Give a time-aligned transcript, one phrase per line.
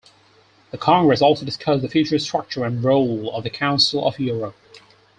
[0.71, 4.55] The Congress also discussed the future structure and role of the Council of Europe.